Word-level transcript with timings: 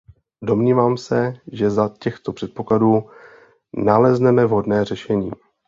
Domnívám 0.43 0.97
se, 0.97 1.33
že 1.51 1.69
za 1.69 1.89
těchto 1.99 2.33
předpokladů 2.33 3.09
nalezneme 3.73 4.45
vhodné 4.45 4.85
řešení. 4.85 5.31